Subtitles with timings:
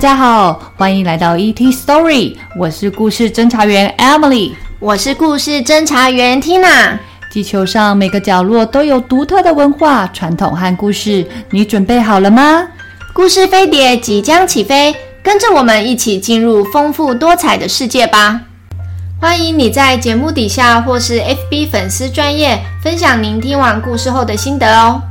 [0.00, 6.96] 家好，欢迎来到 ET Story，我是故事侦查员 Emily，我是故事侦查员 Tina。
[7.30, 12.66] 地球上每个角落都有独特的文化、传统和故事，你准备好了吗？
[13.12, 18.40] 故事飞碟即将起飞，跟着我们一起进入丰富多彩的世界吧！
[19.20, 25.02] 欢迎你在节目底下或是 FB 粉丝专页分享您听完故事后的心得哦。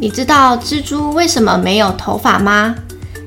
[0.00, 2.72] 你知道蜘蛛为什么没有头发吗？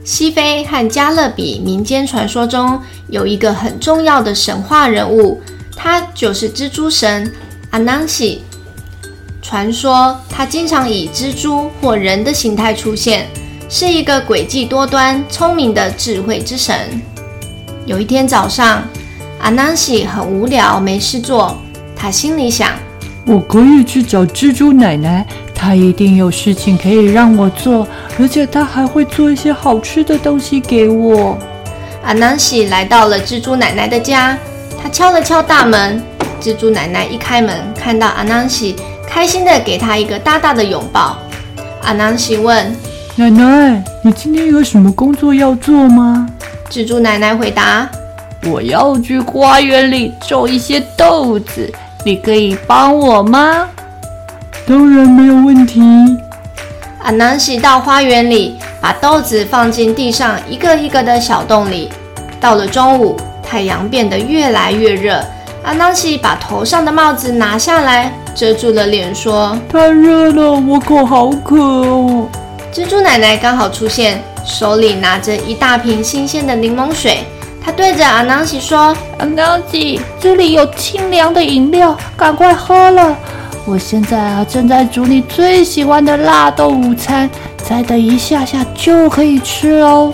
[0.06, 5.42] 西非和加勒比民间传说中有一个很重要的神话人物，
[5.76, 7.30] 他就是蜘蛛神
[7.72, 8.42] 阿南西。
[9.42, 13.28] 传说他经常以蜘蛛或人的形态出现，
[13.70, 16.74] 是一个诡计多端、聪明的智慧之神。
[17.86, 18.82] 有一天早上，
[19.42, 21.58] 阿南西很无聊，没事做，
[21.96, 22.72] 他心里想：
[23.28, 25.28] 我可以去找蜘蛛奶奶。
[25.62, 27.88] 他一定有事情可以让我做，
[28.20, 31.38] 而且他还会做一些好吃的东西给我。
[32.04, 34.36] 阿南西来到了蜘蛛奶奶的家，
[34.82, 36.02] 他敲了敲大门。
[36.42, 38.76] 蜘蛛奶奶一开门，看到阿南西，
[39.08, 41.16] 开心的给他一个大大的拥抱。
[41.84, 42.76] 阿南西问
[43.16, 46.28] ：“奶奶，你今天有什么工作要做吗？”
[46.72, 47.88] 蜘蛛奶奶回答
[48.50, 51.72] ：“我要去花园里种一些豆子，
[52.04, 53.70] 你可以帮我吗？”
[54.72, 55.82] 当然没有问题。
[57.04, 61.90] 阿南西到花园里，把豆子放进地上一个一个的小洞里。
[62.40, 65.22] 到了中午，太阳变得越来越热。
[65.64, 72.30] 阿南西把头上的帽子拿下来，遮住了脸，说：“太热了，我口好渴哦。”
[72.72, 77.26] 蜘蛛奶奶刚好出现，手里拿着一大瓶新鲜的柠檬水。
[77.62, 83.14] 她对着阿南西说：“阿南西，这里有清凉的饮料，赶快喝了。”
[83.66, 90.12] 我现在啊，正在煮你最喜欢的辣豆午餐，再等一下下就可以吃哦。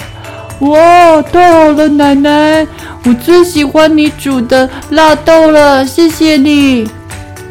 [0.60, 2.68] 哇，太好了，奶奶，
[3.06, 6.90] 我最喜欢你煮的辣豆了，谢谢你。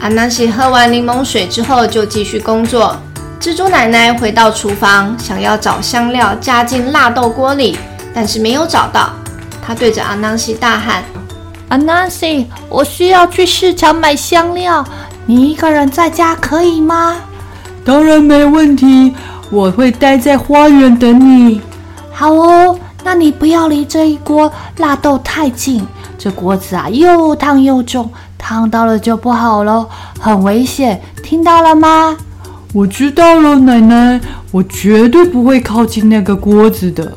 [0.00, 2.96] 阿南西喝完柠檬水之后，就继续工作。
[3.40, 7.78] 蜘蛛奶奶回到厨房，想要找香料加进辣豆锅里，
[8.14, 9.10] 但是没有找到。
[9.66, 11.02] 她对着阿南西大喊
[11.68, 14.84] ：“阿南西，我需要去市场买香料。”
[15.26, 17.16] 你一个人在家可以吗？
[17.84, 19.12] 当然没问题，
[19.50, 21.60] 我会待在花园等你。
[22.12, 25.84] 好哦，那你不要离这一锅辣豆太近，
[26.16, 29.88] 这锅子啊又烫又重，烫到了就不好喽，
[30.20, 32.16] 很危险，听到了吗？
[32.72, 34.20] 我知道了，奶奶，
[34.53, 37.16] 我绝对不会靠近那个锅子的。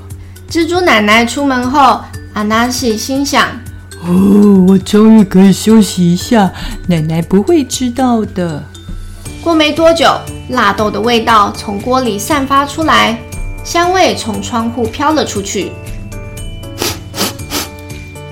[0.49, 2.01] 蜘蛛奶奶出门后，
[2.33, 3.47] 阿纳西心想。
[4.01, 6.51] 哦，我终于可以休息一下，
[6.87, 8.63] 奶奶不会知道的。
[9.41, 10.07] 过没多久，
[10.49, 13.19] 辣豆的味道从锅里散发出来，
[13.63, 15.71] 香味从窗户飘了出去。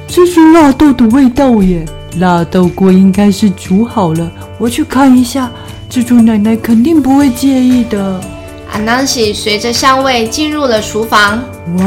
[0.08, 1.86] 这是辣豆的味道耶！
[2.18, 5.52] 辣豆锅应该是煮好了，我去看一下。
[5.90, 8.20] 蜘蛛奶奶肯定不会介意的。
[8.72, 11.42] 阿南西随着香味进入了厨房。
[11.78, 11.84] 哇，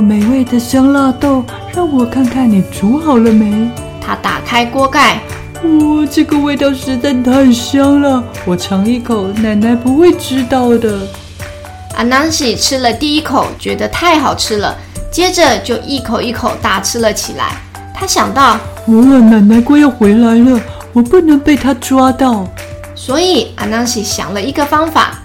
[0.00, 1.44] 美味的香辣豆，
[1.74, 3.70] 让我看看你煮好了没？
[4.00, 5.20] 他打开锅盖。
[5.62, 10.98] 哇，这个味道实在太香了，我尝一口，奶奶不会知道的。
[11.96, 14.76] 阿南西吃了第一口，觉得太好吃了，
[15.10, 17.56] 接着就一口一口大吃了起来。
[17.94, 18.52] 他想到，
[18.86, 20.60] 哇，奶奶快要回来了，
[20.92, 22.46] 我不能被她抓到。
[22.94, 25.18] 所以阿南西想了一个方法。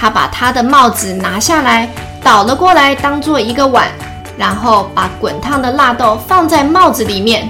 [0.00, 1.88] 他把他的帽子拿下来，
[2.22, 3.88] 倒了过来，当做一个碗，
[4.38, 7.48] 然后把滚烫的辣豆放在帽子里面。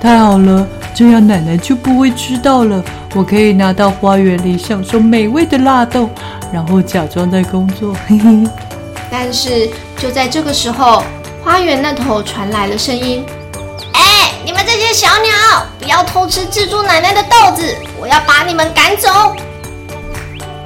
[0.00, 2.82] 太好了，这样奶奶就不会知道了。
[3.14, 6.08] 我可以拿到花园里享受美味的辣豆，
[6.52, 7.96] 然后假装在工作。
[8.06, 8.44] 嘿 嘿。
[9.10, 11.02] 但是就在这个时候，
[11.44, 13.24] 花园那头传来了声音
[13.92, 19.08] ：“哎，你们这些小鸟，不要偷吃蜘蛛奶奶的豆子，我要把你们赶走。”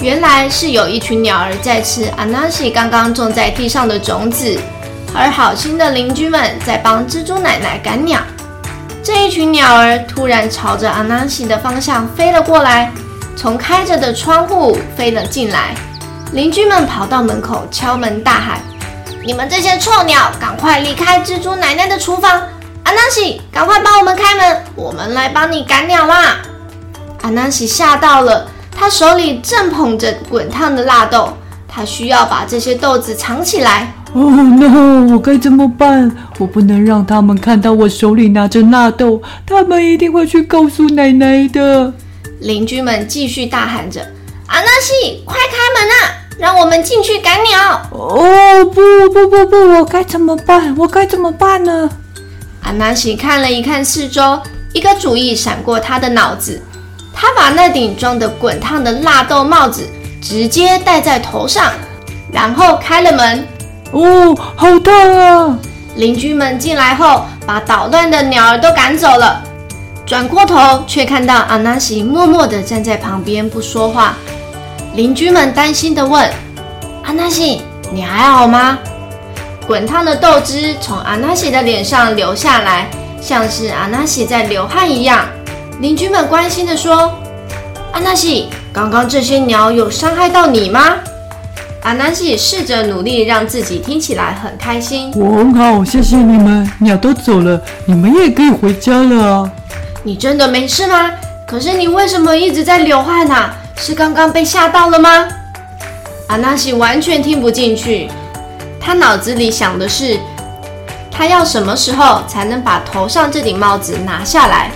[0.00, 4.56] 原来是有一群鸟儿在吃阿纳西刚刚种在地上的种子，
[5.16, 8.20] 而好心的邻居们在帮蜘蛛奶奶赶鸟。
[9.02, 12.92] 这一群鸟儿突然朝着阿南西的方向飞了过来，
[13.36, 15.74] 从开着的窗户飞了进来。
[16.32, 18.60] 邻居们跑到门口敲门大喊
[19.24, 22.42] ：“你们这些臭鸟，赶快离开蜘蛛奶奶的厨房！
[22.82, 26.38] 阿南西，赶快帮我们开门，我们来帮你赶鸟啦！”
[27.22, 28.46] 阿南西吓到了。
[28.78, 31.34] 他手里正捧着滚烫的辣豆，
[31.66, 33.94] 他需要把这些豆子藏起来。
[34.16, 35.12] 哦，no！
[35.12, 36.10] 我该怎么办？
[36.38, 41.92] 我不能让他们看到我手里拿着纳豆，他们一定会去告诉奶奶的。
[42.40, 44.00] 邻居们继续大喊着
[44.48, 48.80] ：“阿纳西，快开门啊，让我们进去赶鸟！”哦，不
[49.10, 50.74] 不不不，我该怎么办？
[50.78, 51.90] 我该怎么办呢？
[52.62, 54.40] 阿纳西看了一看四周，
[54.72, 56.58] 一个主意闪过他的脑子，
[57.12, 59.86] 他把那顶装的滚烫的纳豆帽子
[60.22, 61.70] 直接戴在头上，
[62.32, 63.46] 然后开了门。
[63.92, 65.58] 哦，好烫啊！
[65.94, 69.42] 邻居们进来后，把捣乱的鸟儿都赶走了。
[70.04, 74.14] 转过头，却看到阿纳西默默地站在旁边不说话。
[74.94, 76.30] 邻居们担心地问
[77.04, 78.78] ：“阿纳西，你还好吗？”
[79.66, 82.88] 滚烫的豆汁从阿纳西的脸上流下来，
[83.20, 85.26] 像是阿纳西在流汗一样。
[85.80, 87.12] 邻居们关心地说
[87.92, 90.96] ：“阿纳西，刚刚这些鸟有伤害到你吗？”
[91.86, 95.12] 阿南西试着努力让自己听起来很开心。
[95.14, 96.68] 我很好，谢谢你们。
[96.80, 99.52] 鸟都走了，你们也可以回家了啊。
[100.02, 101.12] 你真的没事吗？
[101.46, 103.54] 可是你为什么一直在流汗啊？
[103.76, 105.28] 是刚刚被吓到了吗？
[106.26, 108.10] 阿纳西完全听不进去，
[108.80, 110.18] 他脑子里想的是，
[111.08, 114.72] 他要什么时候才能把头上这顶帽子拿下来？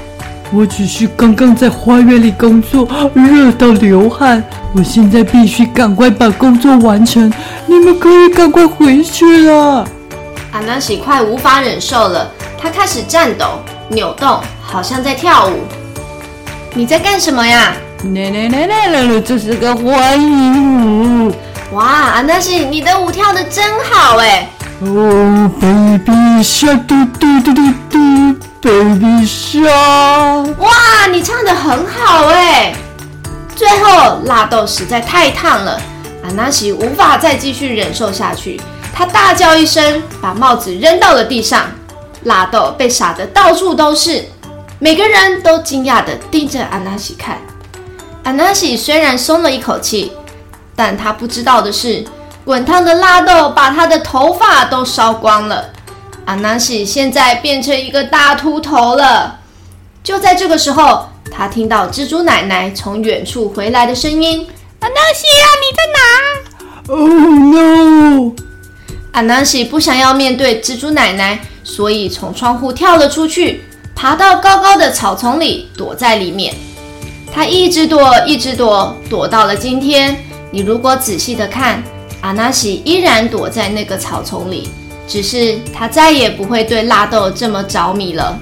[0.53, 4.43] 我只是刚刚在花园里工作，热到流汗。
[4.75, 7.33] 我现在必须赶快把工作完成。
[7.67, 9.87] 你们可以赶快回去了。
[10.53, 12.29] 阿纳西快无法忍受了，
[12.61, 15.61] 他开始颤抖、扭动，好像在跳舞。
[16.75, 17.73] 你在干什么呀？
[18.15, 21.33] 来来来来来来，这是个欢迎舞。
[21.73, 24.49] 哇，阿纳西，你的舞跳的真好哎！
[24.81, 28.40] 哦，baby shark，嘟嘟嘟嘟嘟。
[28.63, 32.75] Baby Shark，哇，你唱的很好哎！
[33.57, 35.81] 最后，辣豆实在太烫了，
[36.23, 38.61] 阿纳西无法再继续忍受下去，
[38.93, 41.69] 他大叫一声，把帽子扔到了地上，
[42.25, 44.27] 辣豆被撒得到处都是，
[44.79, 47.39] 每个人都惊讶地盯着阿纳西看。
[48.25, 50.13] 阿纳西虽然松了一口气，
[50.77, 52.05] 但他不知道的是，
[52.45, 55.65] 滚烫的辣豆把他的头发都烧光了。
[56.31, 59.41] 阿纳西现在变成一个大秃头了。
[60.01, 64.47] 就在这个时候，他听到蜘蛛奶奶从远处回来的声音
[64.79, 65.99] ：“阿纳西啊，你在哪
[66.87, 68.33] ？”“哦、oh, no！”
[69.11, 73.65] 阿纳西不想要面对蜘蛛奶奶，所以从窗户跳了出去，
[73.97, 76.55] 爬到高高的草丛里，躲在里面。
[77.35, 80.17] 他一直躲，一直躲，躲到了今天。
[80.53, 81.83] 你如果仔细的看，
[82.21, 84.69] 阿纳西依然躲在那个草丛里。
[85.11, 88.39] 只是他再也不会对辣豆这么着迷了。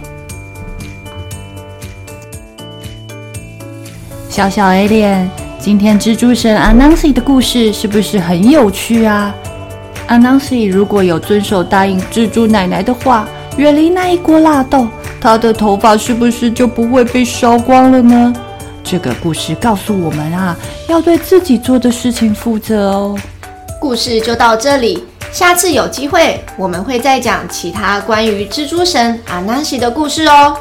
[4.28, 5.28] 小小 Alien，
[5.58, 9.34] 今天蜘蛛神阿纳西的故事是不是很有趣啊？
[10.08, 13.26] 阿纳西如果有遵守答应蜘蛛奶奶的话，
[13.56, 14.86] 远离那一锅辣豆，
[15.18, 18.30] 他的头发是不是就不会被烧光了呢？
[18.84, 20.54] 这个故事告诉我们啊，
[20.86, 23.18] 要对自己做的事情负责哦。
[23.80, 25.02] 故事就到这里。
[25.32, 30.56] 下次有机会，我们会再讲其他关于蜘蛛神阿南西的故事哦。